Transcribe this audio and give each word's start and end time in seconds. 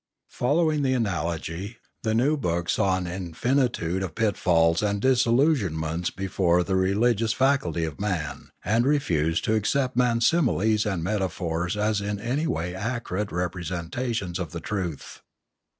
Following 0.31 0.81
the 0.81 0.95
analogy, 0.95 1.77
the 2.01 2.15
new 2.15 2.35
book 2.35 2.71
saw 2.71 2.97
an 2.97 3.05
infin 3.05 3.69
itude 3.69 4.03
of 4.03 4.15
pitfalls 4.15 4.81
and 4.81 4.99
disillusionments 4.99 6.09
before 6.09 6.63
the 6.63 6.75
religious 6.75 7.33
faculty 7.33 7.83
of 7.85 7.99
man, 8.01 8.49
and 8.65 8.87
refused 8.87 9.43
to 9.43 9.53
accept 9.53 9.95
man's 9.95 10.25
similes 10.25 10.87
and 10.87 11.03
metaphors 11.03 11.77
as 11.77 12.01
in 12.01 12.19
any 12.19 12.47
way 12.47 12.73
accurate 12.73 13.31
representations 13.31 14.39
of 14.39 14.53
the 14.53 14.59
truth. 14.59 15.21